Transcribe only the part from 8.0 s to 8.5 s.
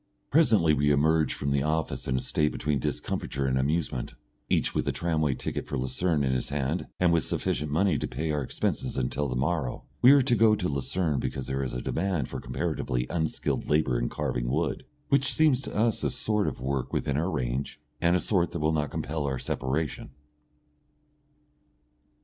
pay our